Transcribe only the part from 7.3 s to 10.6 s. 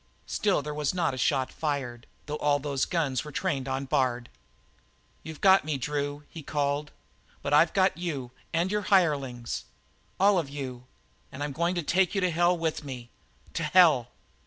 "but I've got you, and your hirelings all of